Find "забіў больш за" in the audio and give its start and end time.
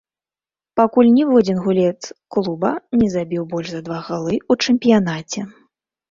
3.15-3.81